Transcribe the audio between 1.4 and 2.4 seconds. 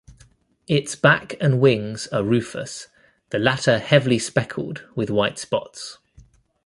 wings are